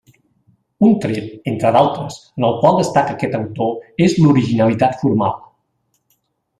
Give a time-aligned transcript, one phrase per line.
[0.87, 5.41] Un tret, entre d'altres, en el qual destaca aquest autor és l'originalitat formal.